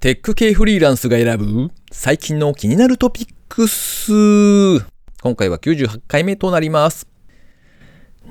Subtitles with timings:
[0.00, 4.12] テック系フリーランスが選ぶ最近の気になるトピックス。
[5.20, 7.08] 今回は98回目となります。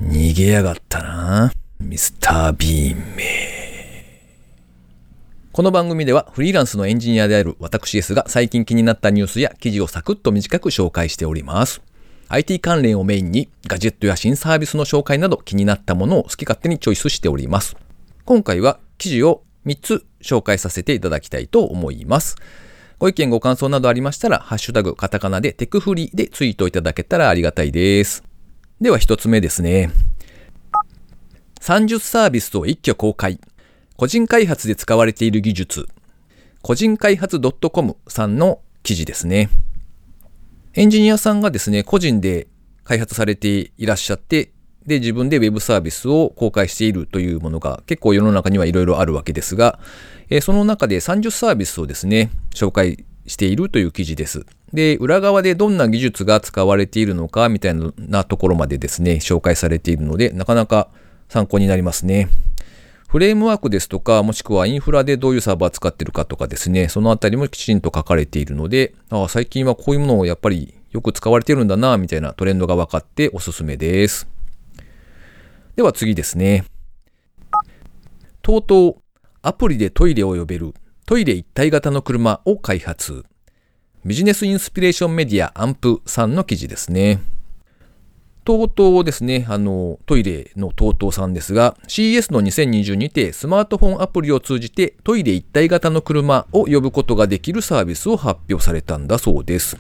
[0.02, 1.52] 逃げやがったな。
[1.82, 3.24] ミスター・ビーンめ。
[5.52, 11.82] この番組ではフリーランスのエンジニアである私ですが最近気になったニュースや記事をサクッと短く紹介しております。
[12.30, 17.76] IT 関連をメインにガジェットや新サービスの紹介など気になったものを好き勝手にチョイスしております。
[18.24, 22.38] 今回は記事を3つ紹介させていただきたいと思います。
[23.00, 28.24] ご意見ご感想などありましたら、ハッシュタグカタカナでテクフリでツイートいただけたらありがたいです。
[28.82, 29.92] では1つ目ですね。
[31.62, 33.40] 30サービスを一挙公開。
[33.98, 35.88] 個人開発で使われている技術。
[36.62, 39.50] 個人開発 .com さんの記事ですね。
[40.74, 42.48] エンジニアさんがですね、個人で
[42.84, 44.52] 開発されていらっしゃって、
[44.88, 49.80] で、自分で Web サービスを公開しているというものが結構世の中にはいろいろあるわけですが、
[50.30, 54.46] えーその中で30サービスをですね、紹介しているという記事です。
[54.74, 60.90] で、裏側でどんな技術が使われているのかみたいなところまでですね、紹介されているので、なかなか
[61.30, 62.30] 参考になりますね。
[63.08, 74.37] フレームワークですとか、もしくはインフラでどういうサーバー使ってるかとかですね、そのあたりもきちんと書かれているので、ああ最近はこういうものをやっぱりよく使われてるんだな、みたいなトレンドが分かっておすすめです。
[75.78, 76.66] では次ですね。
[78.42, 78.96] とうとう、
[79.44, 80.74] アプリでトイレを呼べる
[81.06, 83.26] トイレ一体型の車を開発。
[84.04, 87.22] ビジネスインスピレーションメディアアンプさんの記事ですね。
[88.44, 99.78] とうとうですね、あの、トイレの TOTO さんですが、CS の2020にてスマートフォンアプリを通じてトイレ一体型の車を呼ぶことができるサービスを発表されたんだそうです。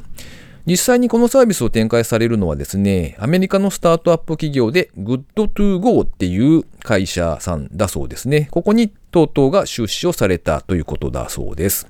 [0.67, 8.49] 実際にこのサービスを展開されるのはですね、アメリカのスタートアップ企業で Good2Go っていう会社さんだそうですね。
[8.51, 11.87] ここに TOTO が出資をされたということだそうです。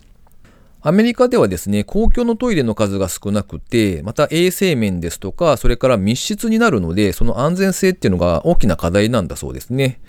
[0.81, 10.00] アメリカではですね、公共のトイレの数が少なくて、また衛生面ですとか、それから密室になるので、その安全性っていうのが大きな課題なんだそうですね。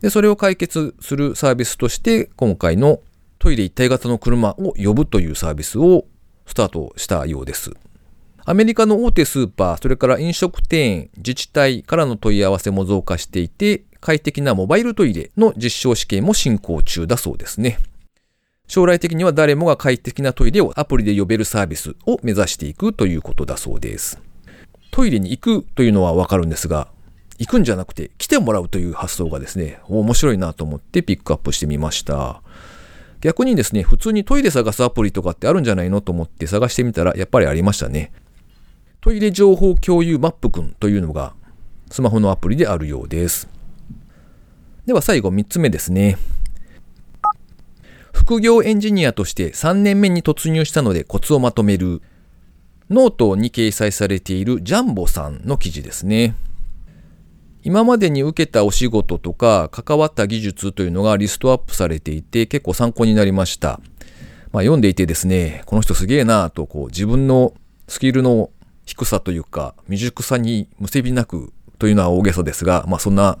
[0.00, 2.98] で、それを解決するサービスとして、今回の
[3.38, 6.06] トイレ一体型の車を呼ぶというサービスを
[6.46, 7.72] スタートしたようです。
[8.44, 17.78] アメリカの大手スーパー、それから飲食店、自治体からの問い合わせも増加していて、快適なモバイルトイレの実証試験も進行中だそうですね。
[18.66, 24.20] 将来的には誰もが快適なトイレをアプリで呼べるサービスを目指していくということだそうです。
[24.90, 26.88] トイレに行くというのはわかるんですが、
[27.38, 32.42] 行くんじゃなくて来てもらうという発想がですね、面白いなと思ってピックアップしてみました。
[33.20, 38.12] 逆にですね、普通にトイレ探すアプリとかってあるんじゃないのと思って探してみたらやっぱりありましたね。
[39.00, 41.34] トイレ情報共有マップくんというのが
[41.90, 43.48] スマホのアプリであるようです。
[44.86, 46.18] では最後3つ目ですね。
[48.12, 52.02] 副業エンジニアとして3年目に突入したのでコツをまとめる
[52.90, 56.34] ノートに掲載されているジャンボさんの記事ですね。
[57.62, 63.80] 今までに受けたお仕事とか関わった技術というのがリストアップされていて結構参考になりました。
[64.52, 67.52] まあ、読んでいてですね、この人すげえなとこう自分の
[67.86, 68.50] スキルの
[68.86, 73.38] 低さというか未熟さにむせびなくというのは大げさですが、まあそんな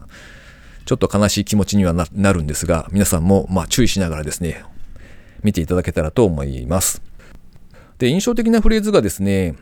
[0.84, 4.64] ちょっと悲しい気持ちにはななるんですが、皆さんもまあ注意しながらですね、
[5.42, 7.02] 見ていただけたらと思います。
[7.98, 9.56] で、印象的なフレーズがですね、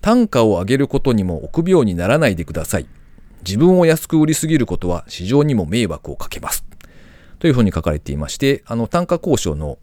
[0.00, 2.86] 単価を上げることにも臆病にならないでください。
[3.44, 6.64] 自分を安く売りすぎることは市場にも迷惑をかけます。
[7.38, 9.78] というふうに書かれていまして、あの単価交渉の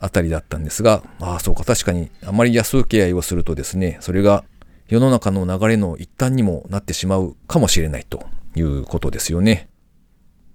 [0.00, 4.44] あたりだったんですが、ああ、そうか、確かにあまり安請け合いをするとですね、それが
[4.88, 9.68] 世の中の流れの一端にもなってしまうかもしれないということですよね。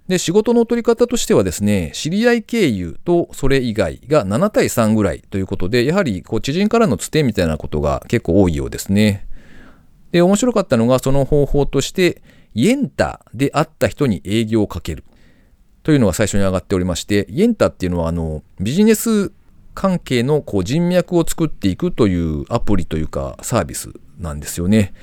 [0.07, 9.27] で、仕事の取り方としてはですね、知り合い経由とそれ以外が7対3ぐらいということで、やはりこう知人からのつてみたいなことが結構多いようですね。
[10.11, 12.21] で、面白かったのがその方法として、
[12.55, 15.03] イエンタで会った人に営業をかける
[15.83, 19.31] というのが最初に上がっておりまして、イエンタっていうのはあのビジネス
[19.75, 24.93] 関係のこう人脈を作っていくというアプリというかサービスなんですよね。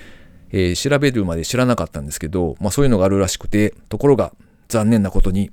[0.50, 4.32] えー調べるまで知らなかったんですけど、まあそういうのがあるらしくて、ところが
[4.69, 5.50] 残念なことに、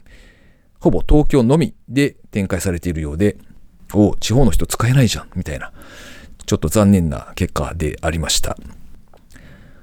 [0.80, 3.38] ほぼ東京のみで展開されているようで、
[3.94, 5.74] お地方の人使えないじゃん、みたいな、
[6.46, 8.58] ちょっと残念な結果でありました。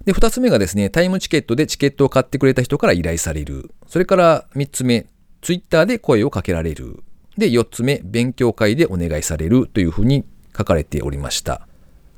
[0.07, 3.73] で、二つ目がですね、タイムチケットでチケットを買ってくれた人から依頼される。
[3.89, 5.07] それから三つ目、
[5.43, 7.03] ツイッターで声をかけられる。
[7.37, 10.25] で、四つ目、勉強会でお願いされるというふうに
[10.57, 11.67] 書かれておりました。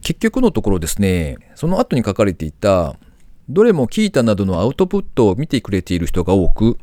[0.02, 2.96] 結局のところですね、その後に書かれていた、
[3.49, 6.79] どれもキータなどのアウトプットを見てくれている人が多く、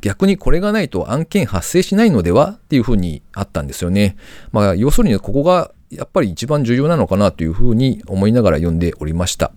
[0.00, 2.58] 逆にこれがないと案件発生しないのでは？
[2.58, 4.16] っていうふうにあったんですよね。
[4.50, 9.52] まあ、要するにここがやっぱり一番重要なのかなというふうに思いながら読んでおりました。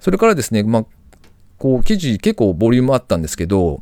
[0.00, 0.86] それからですね、まあ、
[1.58, 3.80] こう記事結構ボリュームあったんですけど、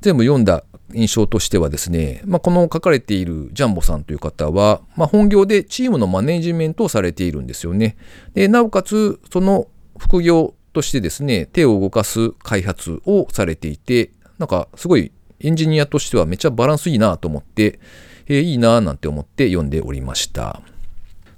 [0.00, 7.96] 全部読んだ印象としてはですね、まあ、この書かれているジャンボさんという方は、まあ、本業でチームのマネジメントをされているんですよね。
[8.34, 9.68] でなおかつ、その
[9.98, 17.80] 副業としてですね、手を動かす開発をされていて、なんかすごいエンジニアとしてはめっちゃバランスいいなと思って、
[18.26, 20.62] えー、いいななんて思って読んでおりました。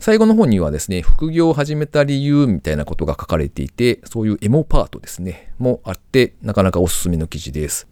[0.00, 7.86] 最後の方にはですね、副業を始めた理由みたいなことが書かれていて、そういうエモパートですね、もあって、なかなかおすすめの記事です。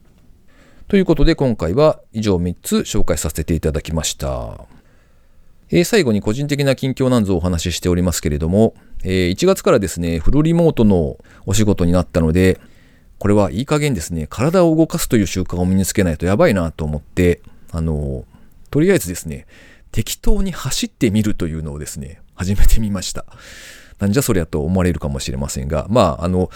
[0.89, 4.65] ということで今回は以上3つ紹介させていただきました。
[5.69, 8.73] えー、最後に個人的な近況なんぞお話ししておりますけれども、
[9.05, 12.59] えー、1月からですね、フルリモートのお仕事になったので、
[13.19, 18.25] これはいい加減ですね、体を動かすという習慣を身につけないとやばいなと思って、あの、
[18.71, 19.47] とりあえずですね、
[19.93, 23.25] 適当に走ってみるというのをですね、始めてみました。
[23.99, 26.51] なんじゃそりゃと思われるかもしれませんが、まあ、あの、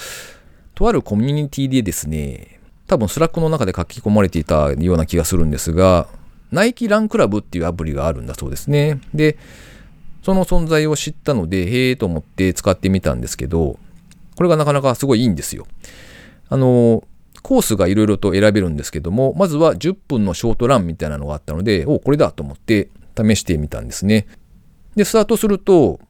[0.75, 6.09] とあるコミュニティでですね、多分 Slack の中で書き込まれていたような気がするんですが、
[6.51, 9.01] Nike Run Club っていうアプリがあるんだそうですね。
[9.15, 9.39] で、
[10.23, 13.79] その存在を知ったので、へえと思って使ってみたんですけど、
[14.37, 15.67] これがなかなかすごいいいんですよ。
[16.49, 17.05] あの、
[17.43, 24.27] コースがいろいろと選べるんですけども、まずは10分のショートランみたいなのがあったので、おこれだと思って試してみたんですね。
[24.97, 26.01] で、スタートすると、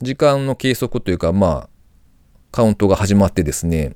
[0.00, 1.68] 時間の計測というか、まあ、
[2.50, 3.94] カウントが始まってですね、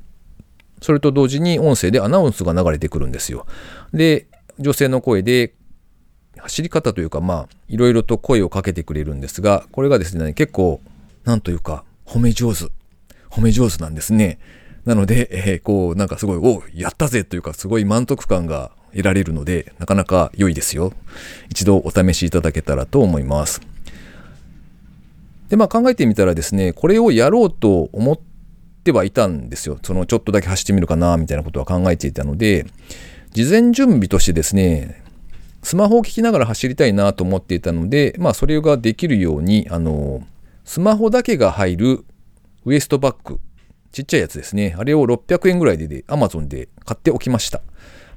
[0.81, 3.47] それと同時に音声でアナウンスが流れてくるんですよ。
[3.93, 4.27] で、
[4.59, 5.55] 女性の声で
[6.39, 10.81] 走り方というか、まあ、いろいろと声をかけてくれるんですが、これがですね、結構、
[11.25, 12.67] なんというか、褒め上手。
[13.31, 14.39] 褒め上手なんですね。
[14.85, 20.93] なので、えー、こう、なんかすごい、おやったぜというか、すごい満足感が得られるので、なかなか良いですよ。
[21.51, 23.61] 一度お試しいただけたらと思います。
[25.49, 28.19] で、まあ考えてみたらですね、これをやろうと思っ
[28.85, 29.79] てはいたんですよ。
[29.83, 32.67] そのちょっとだけ走ってみるかな、みたいなことは考えていたので、
[33.33, 35.03] 事前準備としてですね、
[35.63, 40.27] スマホを聞きながら走りたいなと思っていたので、まあそれができるように、あの、
[40.65, 42.05] スマホだけが入る
[42.65, 43.41] ウエストバッグ
[43.97, 44.77] ちっちゃいやつですね。
[44.79, 47.63] あれを600円ぐらいでで Amazon で買っておきました。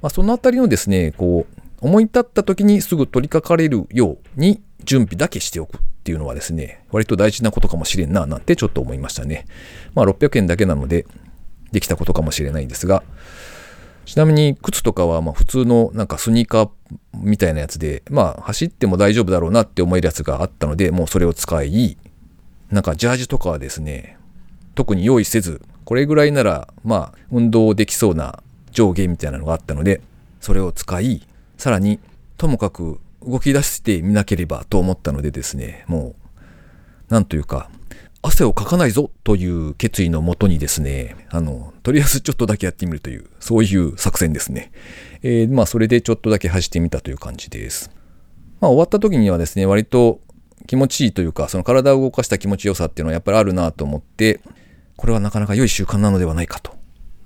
[0.01, 9.45] まあ、そのあたりのですね、こう、思い立った時にすぐ取り掛かれるように準備だけしておくっていうのはですね、割と大事なことかもしれんな、なんてちょっと思いましたね。
[9.95, 11.05] まあ600円だけなので、
[11.71, 13.01] できたことかもしれないんですが、
[14.05, 16.69] ちなみに靴とかはま普通のなんかスニーカー
[17.13, 21.97] みたいなやつで、まあ走っても大丈夫だろうなって思えるやつがあったので、もうそれを使い、
[22.69, 24.18] なんかジャージとかはですね、
[24.79, 28.41] 特に用意せず、これぐらいなら、まあ、運動できそうな
[28.71, 29.99] 上下みたいなのがあったので、
[30.39, 31.27] それを使い、
[31.57, 31.99] さらに、
[32.37, 36.15] ともかく動き出してみなければと思ったのでですね、も
[37.09, 37.69] う、なんというか、
[38.21, 44.71] 汗をかかないぞという決意のもとにですね、あの、とりあえずちょっとだけやってみるという、そういう作戦ですね。
[45.23, 47.91] えー、まあ、それでちょっとだけ走ってみたという感じです。
[48.61, 50.21] まあ、終わった時にはですね、割と
[50.67, 54.39] 気持ちいいというか、その体を動かした気持ちよさっていうのはやっぱりあるなと思って、
[54.99, 56.75] これはなかなか良い習慣なのではないかと、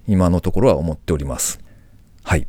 [0.07, 1.59] 今のところは思っております。
[2.23, 2.45] はい。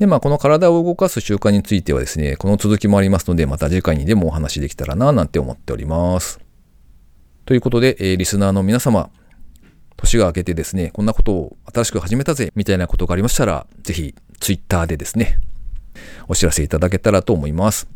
[0.00, 6.40] で、まあ、この体を動かす習慣についてはですね、この続きもありますので、また次回にでもお話できたらな、なんて思っております。
[7.46, 9.08] ということで、えー、リスナーの皆様、
[9.96, 15.38] 年が明けてですね、こんなことを新しく始めたぜ、みたいなことがありましたら、ぜひ、ツイッターでですね、
[16.26, 17.86] お知らせいただけたらと思います。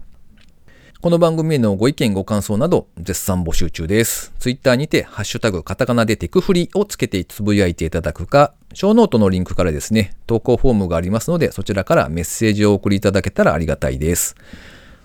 [1.01, 4.33] この番組へのご意見ご感想など絶賛募集中です。
[4.41, 14.35] ツイッターにてハッシュタグカタカナでテクフリをつけてつぶやいていただくか、ショーノートのリンクからですね、投稿フォームがありますのでそちらからメッセージを送りいただけたらありがたいです。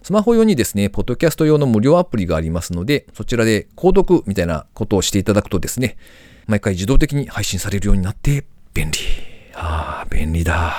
[0.02, 5.98] スマホ用にですね、ポッドキャスト用の無料アプリがありますので、そちらで購読みたいなことをしていただくとですね、
[6.48, 8.98] 毎回自動的に配信されるようになって便利。
[9.54, 10.74] ああ、便利だ。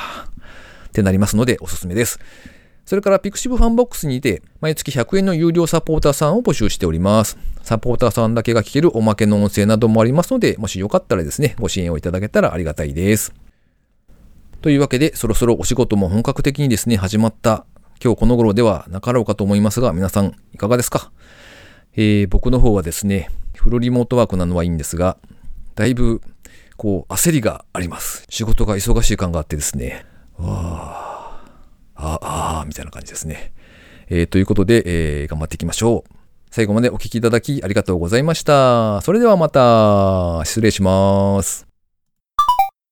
[0.88, 2.18] ってなりますのでおすすめです。
[2.84, 7.38] それから pixivFANBOX にて毎月100円の有料サポーターさんを募集しております。
[7.62, 13.32] サポーターさんだけが聞けるおまけの音声などもありますので、もしよかったらですね、ご支援をいただけたらありがたいです。
[14.60, 17.64] というわけで、そろそろお仕事も本格的にですね、始まった
[18.02, 21.10] 今日この頃ではなかろうかと思いますが、皆さんいかがですか？
[21.96, 25.16] えー、僕の方はですね、フルリモートワークなのはいいんですが、
[25.74, 26.20] だいぶ、
[26.76, 28.26] こう、焦りがあります。
[28.28, 30.04] 仕事が忙しい感があってですね、
[30.36, 31.03] わ
[31.94, 33.52] あああ、あみたいな感じですね。
[34.08, 34.82] えー、ということで、
[35.22, 36.14] えー、頑張っていきましょう。
[36.50, 39.00] 最後までお聴きいただきありがとうございました。
[39.00, 41.73] それではまた、失礼します。